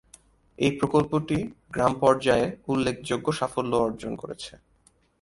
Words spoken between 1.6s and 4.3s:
গ্রাম পর্যায়ে উল্লেখযোগ্য সাফল্য অর্জন